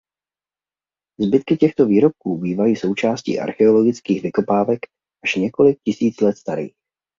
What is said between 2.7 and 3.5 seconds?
součástí